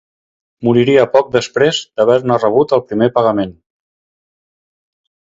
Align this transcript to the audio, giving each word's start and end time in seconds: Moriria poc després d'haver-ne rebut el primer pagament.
Moriria 0.67 1.03
poc 1.17 1.29
després 1.35 1.83
d'haver-ne 1.99 2.39
rebut 2.47 2.75
el 2.81 2.85
primer 2.89 3.13
pagament. 3.19 3.57